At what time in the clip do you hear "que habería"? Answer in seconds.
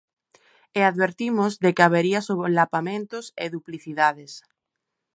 1.75-2.19